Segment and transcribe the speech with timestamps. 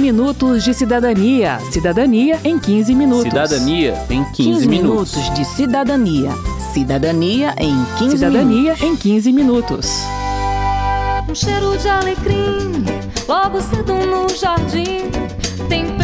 [0.00, 1.60] minutos de cidadania.
[1.70, 3.24] Cidadania em 15 minutos.
[3.24, 5.14] Cidadania em 15, 15 minutos.
[5.14, 6.30] minutos de cidadania.
[6.72, 8.82] Cidadania em 15 Cidadania minutos.
[8.82, 9.90] em 15 minutos.
[11.28, 12.84] Um cheiro de alecrim,
[13.28, 15.10] logo cedo no jardim.
[15.68, 15.99] Tempero,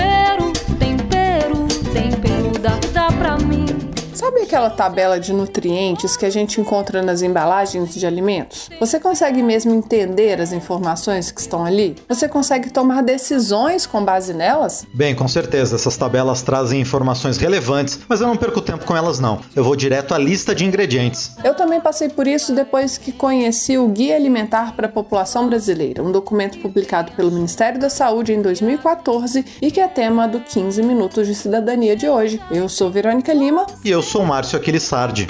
[4.16, 8.70] Sabe aquela tabela de nutrientes que a gente encontra nas embalagens de alimentos?
[8.80, 11.96] Você consegue mesmo entender as informações que estão ali?
[12.08, 14.86] Você consegue tomar decisões com base nelas?
[14.94, 19.20] Bem, com certeza, essas tabelas trazem informações relevantes, mas eu não perco tempo com elas
[19.20, 19.38] não.
[19.54, 21.36] Eu vou direto à lista de ingredientes.
[21.44, 26.02] Eu também passei por isso depois que conheci o Guia Alimentar para a População Brasileira,
[26.02, 30.82] um documento publicado pelo Ministério da Saúde em 2014 e que é tema do 15
[30.82, 32.40] Minutos de Cidadania de hoje.
[32.50, 33.66] Eu sou Verônica Lima.
[33.84, 35.26] E eu sou Márcio Aquilissardi.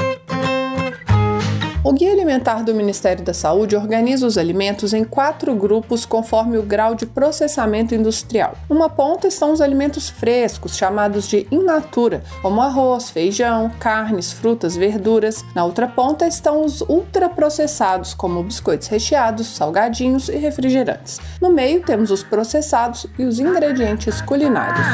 [1.83, 6.63] O Guia Alimentar do Ministério da Saúde organiza os alimentos em quatro grupos conforme o
[6.63, 8.55] grau de processamento industrial.
[8.69, 14.77] Numa ponta estão os alimentos frescos, chamados de in natura, como arroz, feijão, carnes, frutas,
[14.77, 15.45] verduras.
[15.55, 21.19] Na outra ponta estão os ultraprocessados, como biscoitos recheados, salgadinhos e refrigerantes.
[21.41, 24.87] No meio temos os processados e os ingredientes culinários.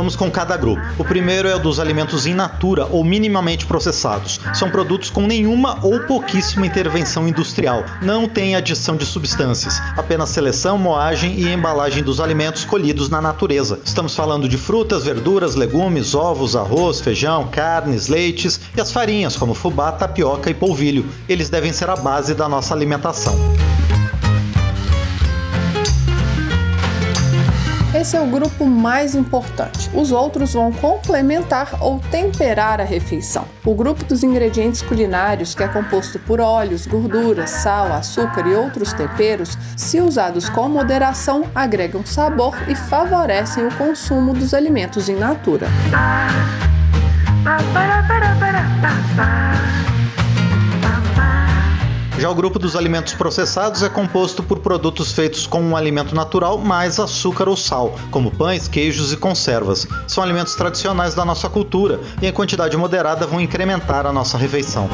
[0.00, 0.80] Vamos com cada grupo.
[0.96, 4.40] O primeiro é o dos alimentos in natura ou minimamente processados.
[4.54, 7.84] São produtos com nenhuma ou pouquíssima intervenção industrial.
[8.00, 13.78] Não tem adição de substâncias, apenas seleção, moagem e embalagem dos alimentos colhidos na natureza.
[13.84, 19.52] Estamos falando de frutas, verduras, legumes, ovos, arroz, feijão, carnes, leites e as farinhas como
[19.52, 21.04] fubá, tapioca e polvilho.
[21.28, 23.38] Eles devem ser a base da nossa alimentação.
[28.12, 29.88] É o grupo mais importante.
[29.94, 33.44] Os outros vão complementar ou temperar a refeição.
[33.64, 38.92] O grupo dos ingredientes culinários, que é composto por óleos, gorduras, sal, açúcar e outros
[38.92, 45.68] temperos, se usados com moderação, agregam sabor e favorecem o consumo dos alimentos in natura.
[52.20, 56.58] Já o grupo dos alimentos processados é composto por produtos feitos com um alimento natural
[56.58, 59.88] mais açúcar ou sal, como pães, queijos e conservas.
[60.06, 64.86] São alimentos tradicionais da nossa cultura e em quantidade moderada vão incrementar a nossa refeição.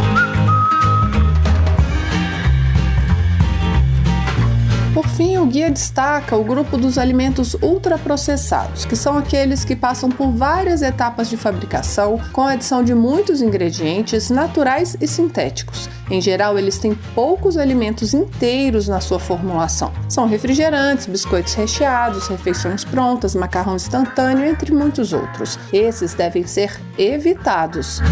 [5.57, 11.31] Guia destaca o grupo dos alimentos ultraprocessados, que são aqueles que passam por várias etapas
[11.31, 15.89] de fabricação, com a adição de muitos ingredientes naturais e sintéticos.
[16.11, 19.91] Em geral, eles têm poucos alimentos inteiros na sua formulação.
[20.11, 25.59] São refrigerantes, biscoitos recheados, refeições prontas, macarrão instantâneo, entre muitos outros.
[25.73, 28.03] Esses devem ser evitados.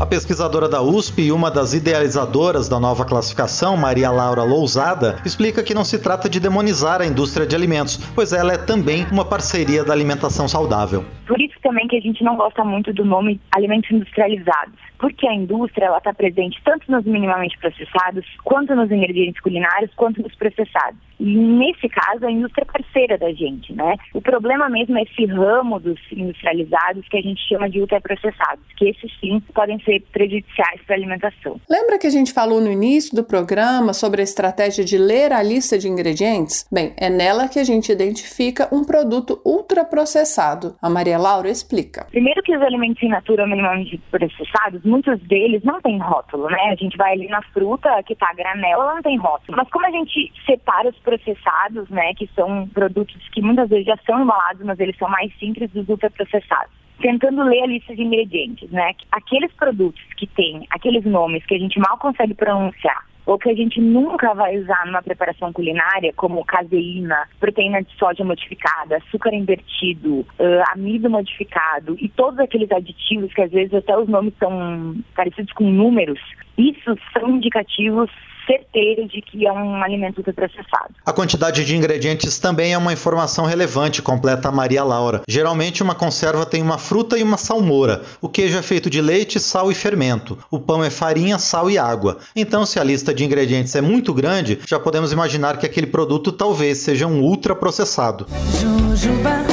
[0.00, 5.62] A pesquisadora da USP e uma das idealizadoras da nova classificação, Maria Laura Lousada, explica
[5.62, 9.26] que não se trata de demonizar a indústria de alimentos, pois ela é também uma
[9.26, 11.04] parceria da alimentação saudável.
[11.28, 15.34] Por isso também que a gente não gosta muito do nome alimentos industrializados, porque a
[15.34, 21.00] indústria ela está presente tanto nos minimamente processados, quanto nos ingredientes culinários, quanto nos processados.
[21.18, 23.96] E nesse caso a indústria é parceira da gente, né?
[24.14, 28.88] O problema mesmo é esse ramo dos industrializados que a gente chama de ultraprocessados, que
[28.88, 31.60] esses sim podem ser prejudiciais para a alimentação.
[31.68, 35.42] Lembra que a gente falou no início do programa sobre a estratégia de ler a
[35.42, 36.66] lista de ingredientes?
[36.70, 40.74] Bem, é nela que a gente identifica um produto ultraprocessado.
[40.80, 42.06] A Maria Laura explica.
[42.10, 46.70] Primeiro que os alimentos in natura minimamente processados, muitos deles não têm rótulo, né?
[46.72, 49.56] A gente vai ali na fruta que tá granel, ela não tem rótulo.
[49.56, 53.96] Mas como a gente separa os processados, né, que são produtos que muitas vezes já
[54.04, 58.70] são embalados, mas eles são mais simples dos ultraprocessados tentando ler a lista de ingredientes,
[58.70, 58.92] né?
[59.10, 63.54] Aqueles produtos que têm aqueles nomes que a gente mal consegue pronunciar, ou que a
[63.54, 70.22] gente nunca vai usar numa preparação culinária, como caseína, proteína de sódio modificada, açúcar invertido,
[70.22, 75.52] uh, amido modificado e todos aqueles aditivos que às vezes até os nomes são parecidos
[75.52, 76.18] com números,
[76.58, 78.10] isso são indicativos
[78.50, 80.94] certeiros de que é um alimento ultraprocessado.
[81.06, 85.22] A quantidade de ingredientes também é uma informação relevante, completa a Maria Laura.
[85.28, 88.02] Geralmente uma conserva tem uma fruta e uma salmoura.
[88.20, 90.38] O queijo é feito de leite, sal e fermento.
[90.50, 92.18] O pão é farinha, sal e água.
[92.34, 96.32] Então, se a lista de ingredientes é muito grande, já podemos imaginar que aquele produto
[96.32, 98.26] talvez seja um ultraprocessado.
[98.60, 99.49] Jujuba,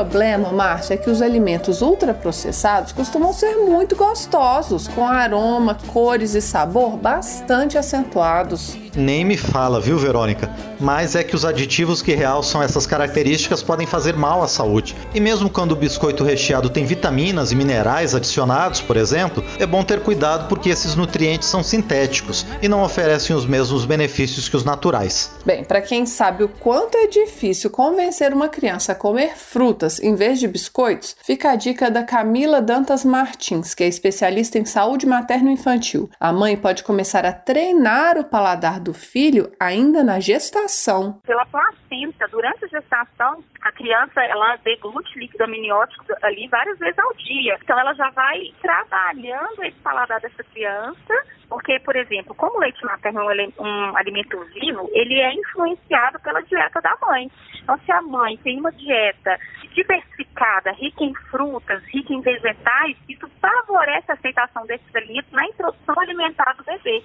[0.00, 6.40] problema, Márcia, é que os alimentos ultraprocessados costumam ser muito gostosos, com aroma, cores e
[6.40, 8.78] sabor bastante acentuados.
[8.96, 10.50] Nem me fala, viu, Verônica?
[10.80, 14.96] Mas é que os aditivos que realçam essas características podem fazer mal à saúde.
[15.14, 19.84] E mesmo quando o biscoito recheado tem vitaminas e minerais adicionados, por exemplo, é bom
[19.84, 24.64] ter cuidado porque esses nutrientes são sintéticos e não oferecem os mesmos benefícios que os
[24.64, 25.30] naturais.
[25.44, 30.14] Bem, para quem sabe o quanto é difícil convencer uma criança a comer frutas em
[30.14, 35.06] vez de biscoitos, fica a dica da Camila Dantas Martins, que é especialista em saúde
[35.06, 36.08] materno-infantil.
[36.20, 41.20] A mãe pode começar a treinar o paladar do filho ainda na gestação.
[41.26, 47.12] Pela placenta, durante a gestação, a criança ela deglute líquido amniótico ali várias vezes ao
[47.14, 47.58] dia.
[47.62, 51.14] Então ela já vai trabalhando esse paladar dessa criança,
[51.48, 56.40] porque, por exemplo, como o leite materno é um alimento vivo, ele é influenciado pela
[56.42, 57.30] dieta da mãe.
[57.62, 59.36] Então, se a mãe tem uma dieta
[59.74, 65.94] diversificada, rica em frutas, rica em vegetais, isso favorece a aceitação desses alimentos na introdução
[66.00, 67.02] alimentar do bebê.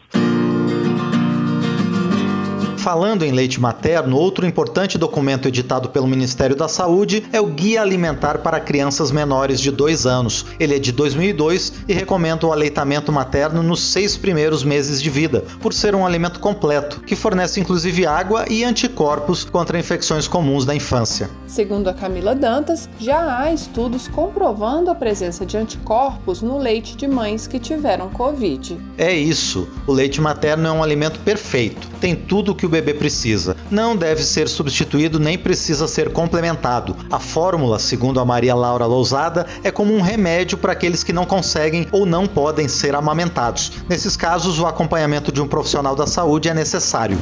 [2.85, 7.81] Falando em leite materno, outro importante documento editado pelo Ministério da Saúde é o Guia
[7.81, 10.45] Alimentar para Crianças Menores de 2 anos.
[10.59, 15.43] Ele é de 2002 e recomenda o aleitamento materno nos seis primeiros meses de vida,
[15.59, 20.75] por ser um alimento completo, que fornece inclusive água e anticorpos contra infecções comuns da
[20.75, 21.27] infância.
[21.47, 27.07] Segundo a Camila Dantas, já há estudos comprovando a presença de anticorpos no leite de
[27.07, 28.77] mães que tiveram Covid.
[28.95, 32.93] É isso, o leite materno é um alimento perfeito, tem tudo o que o bebê
[32.93, 33.55] precisa.
[33.71, 36.95] Não deve ser substituído nem precisa ser complementado.
[37.09, 41.25] A fórmula, segundo a Maria Laura Lousada, é como um remédio para aqueles que não
[41.25, 43.71] conseguem ou não podem ser amamentados.
[43.87, 47.17] Nesses casos, o acompanhamento de um profissional da saúde é necessário.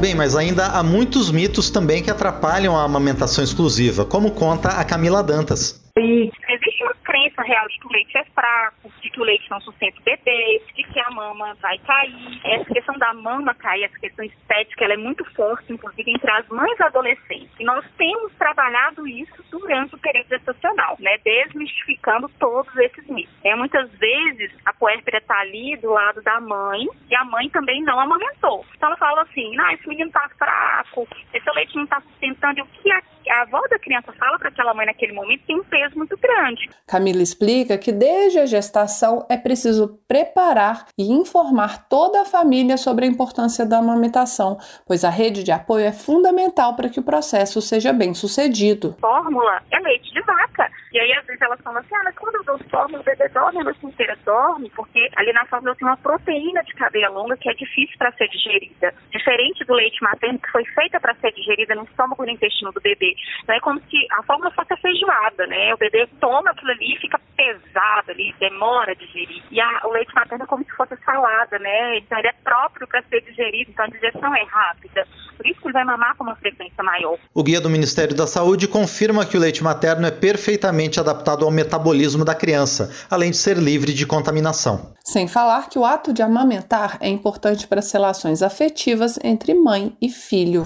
[0.00, 4.84] Bem, mas ainda há muitos mitos também que atrapalham a amamentação exclusiva, como conta a
[4.84, 5.78] Camila Dantas.
[5.94, 8.79] Existe uma crença real de que o leite é fraco,
[9.20, 12.40] o leite não sustenta o bebê, de que a mama vai cair.
[12.44, 16.48] Essa questão da mama cair, essa questão estética, ela é muito forte, inclusive entre as
[16.48, 17.50] mães adolescentes.
[17.58, 21.18] E nós temos trabalhado isso durante o período gestacional, né?
[21.24, 23.34] Desmistificando todos esses mitos.
[23.44, 27.82] É, muitas vezes a puérpera está ali do lado da mãe e a mãe também
[27.82, 28.64] não amamentou.
[28.76, 32.62] Então ela fala assim, ah, esse menino está fraco, esse leite não está sustentando.
[32.62, 35.64] O que a, a avó da criança fala para aquela mãe naquele momento tem um
[35.64, 36.68] peso muito grande.
[36.86, 43.04] Camila explica que desde a gestação é preciso preparar e informar toda a família sobre
[43.04, 47.60] a importância da amamentação, pois a rede de apoio é fundamental para que o processo
[47.62, 48.96] seja bem sucedido.
[49.00, 50.49] Fórmula é leite de vaca.
[50.92, 53.28] E aí, às vezes, elas falam assim, ah, mas quando eu dou fórmula, o bebê
[53.28, 57.36] dorme, a noite inteira dorme, porque ali na fórmula tem uma proteína de cadeia longa
[57.36, 58.94] que é difícil para ser digerida.
[59.10, 62.72] Diferente do leite materno, que foi feita para ser digerida no estômago e no intestino
[62.72, 63.14] do bebê.
[63.42, 65.74] Então, é como se a fórmula fosse a feijoada, né?
[65.74, 69.42] O bebê toma aquilo ali e fica pesado ali, demora a digerir.
[69.50, 71.98] E a, o leite materno é como se fosse salada, né?
[71.98, 75.06] Então, ele é próprio para ser digerido, então a digestão é rápida.
[75.36, 77.18] Por isso que ele vai mamar com uma frequência maior.
[77.32, 80.10] O guia do Ministério da Saúde confirma que o leite materno é
[80.50, 84.80] perfeitamente adaptado ao metabolismo da criança, além de ser livre de contaminação.
[85.04, 89.96] Sem falar que o ato de amamentar é importante para as relações afetivas entre mãe
[90.02, 90.64] e filho.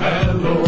[0.00, 0.62] Hello,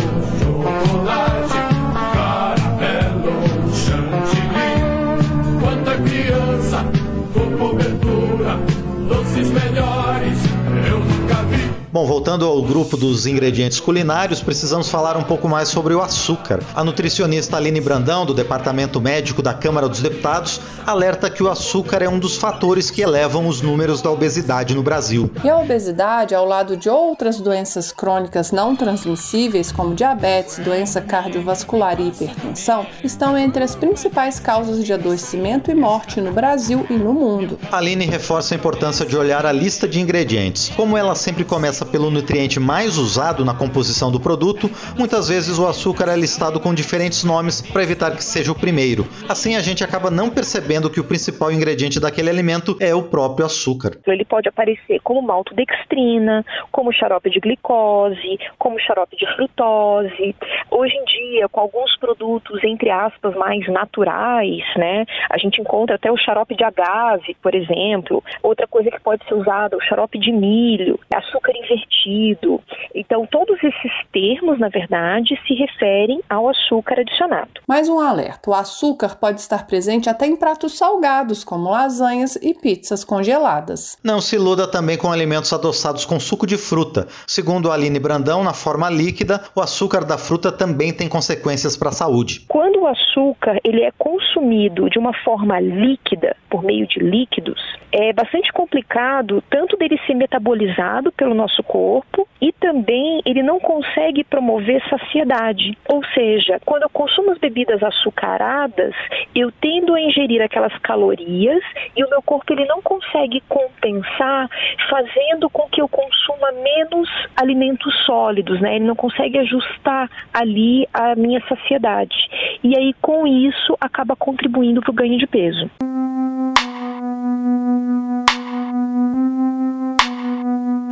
[11.94, 16.58] Bom, voltando ao grupo dos ingredientes culinários, precisamos falar um pouco mais sobre o açúcar.
[16.74, 22.03] A nutricionista Aline Brandão, do Departamento Médico da Câmara dos Deputados, alerta que o açúcar
[22.03, 25.31] é um dos fatores que elevam os números da obesidade no Brasil.
[25.44, 32.01] E a obesidade, ao lado de outras doenças crônicas não transmissíveis, como diabetes, doença cardiovascular
[32.01, 37.15] e hipertensão, estão entre as principais causas de adoecimento e morte no Brasil e no
[37.15, 37.56] mundo.
[37.70, 40.72] Aline reforça a importância de olhar a lista de ingredientes.
[40.74, 45.67] Como ela sempre começa pelo nutriente mais usado na composição do produto, muitas vezes o
[45.67, 49.06] açúcar é listado com diferentes nomes para evitar que seja o primeiro.
[49.29, 53.46] Assim a gente acaba não percebendo que o principal ingrediente daquele alimento é o próprio
[53.46, 53.93] açúcar.
[54.06, 60.34] Ele pode aparecer como maltodextrina, como xarope de glicose, como xarope de frutose.
[60.70, 65.05] Hoje em dia, com alguns produtos entre aspas mais naturais, né?
[65.31, 68.22] A gente encontra até o xarope de agave, por exemplo.
[68.43, 72.60] Outra coisa que pode ser usada, o xarope de milho, açúcar invertido.
[72.94, 77.50] Então, todos esses termos, na verdade, se referem ao açúcar adicionado.
[77.66, 82.54] Mais um alerta: o açúcar pode estar presente até em pratos salgados, como lasanhas e
[82.54, 83.98] pizzas congeladas.
[84.02, 87.06] Não se iluda também com alimentos adoçados com suco de fruta.
[87.26, 91.93] Segundo Aline Brandão, na forma líquida, o açúcar da fruta também tem consequências para a
[91.93, 92.44] saúde.
[92.48, 98.12] Quando o açúcar ele é consumido de uma forma líquida, por meio de líquidos, é
[98.12, 104.83] bastante complicado tanto dele ser metabolizado pelo nosso corpo e também ele não consegue promover
[104.89, 105.77] saciedade.
[105.89, 108.94] Ou seja, quando eu consumo as bebidas açucaradas,
[109.35, 111.63] eu tendo a ingerir aquelas calorias
[111.97, 114.49] e o meu corpo ele não consegue compensar,
[114.89, 118.77] fazendo com que eu consuma menos alimentos sólidos, né?
[118.77, 122.15] Ele não consegue ajustar ali a minha saciedade.
[122.63, 125.71] E aí com isso acaba contribuindo para o ganho de peso.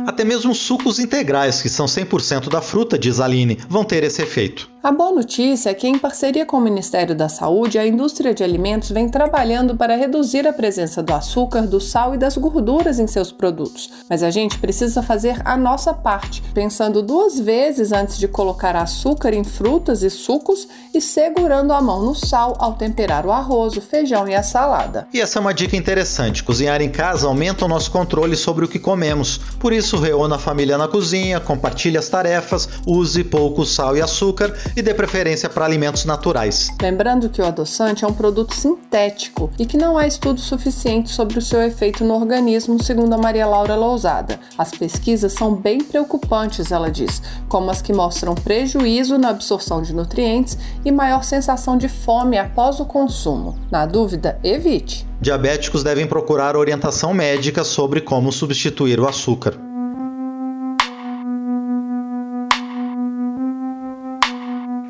[0.05, 4.72] Até mesmo sucos integrais, que são 100% da fruta, diz Aline, vão ter esse efeito.
[4.83, 8.43] A boa notícia é que, em parceria com o Ministério da Saúde, a indústria de
[8.43, 13.07] alimentos vem trabalhando para reduzir a presença do açúcar, do sal e das gorduras em
[13.07, 13.89] seus produtos.
[14.09, 19.33] Mas a gente precisa fazer a nossa parte, pensando duas vezes antes de colocar açúcar
[19.33, 23.81] em frutas e sucos e segurando a mão no sal ao temperar o arroz, o
[23.81, 25.07] feijão e a salada.
[25.13, 28.67] E essa é uma dica interessante: cozinhar em casa aumenta o nosso controle sobre o
[28.67, 29.37] que comemos.
[29.57, 34.53] Por isso, reúna a família na cozinha, compartilhe as tarefas, use pouco sal e açúcar
[34.75, 36.69] e dê preferência para alimentos naturais.
[36.81, 41.37] Lembrando que o adoçante é um produto sintético e que não há estudo suficiente sobre
[41.37, 44.39] o seu efeito no organismo, segundo a Maria Laura Lousada.
[44.57, 49.93] As pesquisas são bem preocupantes, ela diz, como as que mostram prejuízo na absorção de
[49.93, 53.57] nutrientes e maior sensação de fome após o consumo.
[53.71, 55.07] Na dúvida, evite.
[55.21, 59.62] Diabéticos devem procurar orientação médica sobre como substituir o açúcar.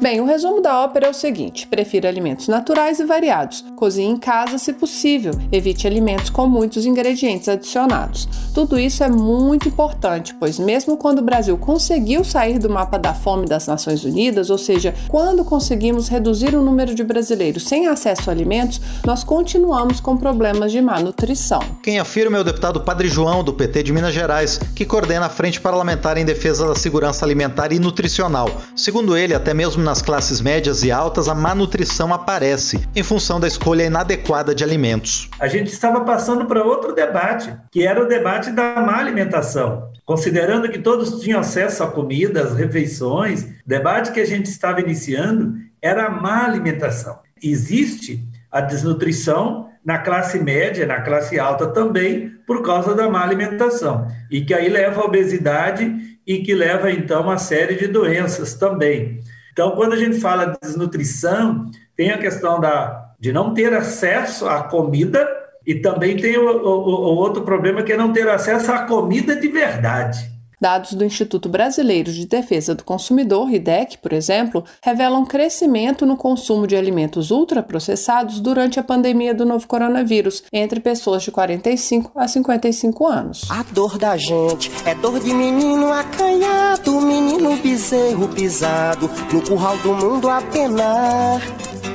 [0.03, 3.63] Bem, o resumo da ópera é o seguinte: prefira alimentos naturais e variados.
[3.77, 5.31] Cozinhe em casa se possível.
[5.49, 8.27] Evite alimentos com muitos ingredientes adicionados.
[8.53, 13.13] Tudo isso é muito importante, pois mesmo quando o Brasil conseguiu sair do mapa da
[13.13, 18.29] fome das Nações Unidas, ou seja, quando conseguimos reduzir o número de brasileiros sem acesso
[18.29, 21.61] a alimentos, nós continuamos com problemas de má nutrição.
[21.81, 25.29] Quem afirma é o deputado Padre João, do PT de Minas Gerais, que coordena a
[25.29, 28.49] Frente Parlamentar em Defesa da Segurança Alimentar e Nutricional.
[28.75, 33.03] Segundo ele, até mesmo na nas classes médias e altas, a má nutrição aparece em
[33.03, 35.29] função da escolha inadequada de alimentos.
[35.39, 39.91] A gente estava passando para outro debate, que era o debate da má alimentação.
[40.03, 44.81] Considerando que todos tinham acesso à comida, às refeições, o debate que a gente estava
[44.81, 47.19] iniciando era a má alimentação.
[47.39, 54.07] Existe a desnutrição na classe média, na classe alta também, por causa da má alimentação,
[54.31, 59.19] e que aí leva à obesidade e que leva então a série de doenças também.
[59.53, 64.49] Então, quando a gente fala de desnutrição, tem a questão da, de não ter acesso
[64.49, 65.29] à comida
[65.65, 69.35] e também tem o, o, o outro problema que é não ter acesso à comida
[69.35, 70.32] de verdade.
[70.63, 76.65] Dados do Instituto Brasileiro de Defesa do Consumidor, IDEC, por exemplo, revelam crescimento no consumo
[76.65, 83.05] de alimentos ultraprocessados durante a pandemia do novo coronavírus entre pessoas de 45 a 55
[83.05, 83.51] anos.
[83.51, 89.91] A dor da gente é dor de menino acanhado, menino bezerro pisado, no curral do
[89.91, 91.41] mundo a penar.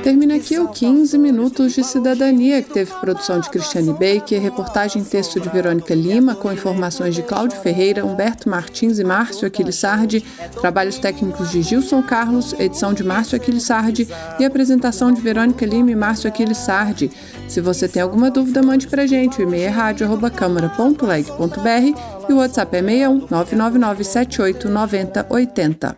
[0.03, 5.05] Termina aqui o 15 Minutos de Cidadania, que teve produção de Cristiane Baker, reportagem em
[5.05, 10.23] texto de Verônica Lima, com informações de Cláudio Ferreira, Humberto Martins e Márcio Aquilissardi,
[10.61, 14.07] trabalhos técnicos de Gilson Carlos, edição de Márcio Aquilissardi
[14.39, 17.11] e apresentação de Verônica Lima e Márcio Aquilissardi.
[17.49, 19.41] Se você tem alguma dúvida, mande pra gente.
[19.41, 25.95] O e-mail é rádio.câmara.leg.br e o WhatsApp é 61 999 78 90 80.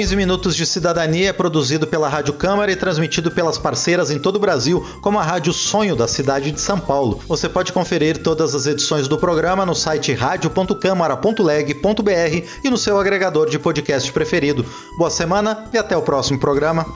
[0.00, 4.36] 15 Minutos de Cidadania é produzido pela Rádio Câmara e transmitido pelas parceiras em todo
[4.36, 7.20] o Brasil, como a Rádio Sonho da cidade de São Paulo.
[7.28, 13.50] Você pode conferir todas as edições do programa no site radio.câmara.leg.br e no seu agregador
[13.50, 14.64] de podcast preferido.
[14.96, 16.86] Boa semana e até o próximo programa.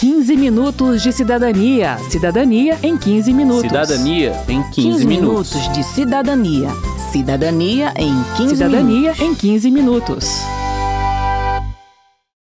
[0.00, 1.96] 15 minutos de cidadania.
[2.10, 3.62] Cidadania em 15 minutos.
[3.62, 5.54] Cidadania em 15, 15 minutos.
[5.54, 6.68] minutos de cidadania.
[7.10, 9.20] Cidadania em 15 Cidadania minutos.
[9.20, 10.53] em 15 minutos.